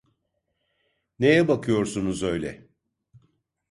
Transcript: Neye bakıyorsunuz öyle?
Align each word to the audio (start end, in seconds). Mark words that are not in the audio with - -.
Neye 1.19 1.47
bakıyorsunuz 1.47 2.23
öyle? 2.23 2.67